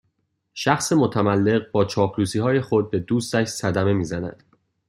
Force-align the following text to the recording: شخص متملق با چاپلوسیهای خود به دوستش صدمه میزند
شخص 0.53 0.91
متملق 0.93 1.71
با 1.71 1.85
چاپلوسیهای 1.85 2.61
خود 2.61 2.91
به 2.91 2.99
دوستش 2.99 3.47
صدمه 3.47 3.93
میزند 3.93 4.43